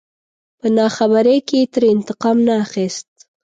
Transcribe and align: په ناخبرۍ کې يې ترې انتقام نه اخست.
په 0.59 0.67
ناخبرۍ 0.77 1.39
کې 1.47 1.57
يې 1.61 1.65
ترې 1.73 1.87
انتقام 1.95 2.37
نه 2.47 2.53
اخست. 2.63 3.09